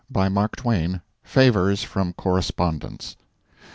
BY 0.09 0.29
MARK 0.29 0.55
TWAIN. 0.55 1.01
FAVORS 1.23 1.83
FROM 1.83 2.13
CORRESPONDENTS. 2.13 3.17